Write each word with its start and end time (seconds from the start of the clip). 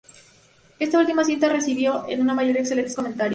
Esta 0.79 0.97
última 0.97 1.23
cinta 1.23 1.47
recibió 1.47 2.09
en 2.09 2.17
su 2.27 2.35
mayoría 2.35 2.61
excelentes 2.63 2.95
comentarios. 2.95 3.29